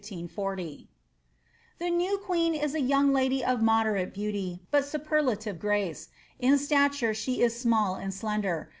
[0.01, 0.87] *^
[1.77, 7.13] The new queen is a young lady of moderate beauty but superlative grace, in stature
[7.13, 8.69] she is small and slender.